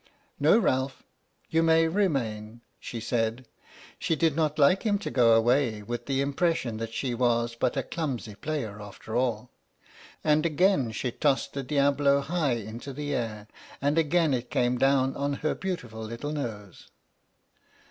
[0.39, 1.03] "No, Ralph,
[1.51, 3.47] you may remain," she said.
[3.99, 7.77] She did not like him to go away with the impression that she was but
[7.77, 9.51] a clumsy player after all.
[10.23, 13.47] And again she tossed the "Diabolo" high into the air,
[13.79, 16.87] and again it came down on her beautiful little nose.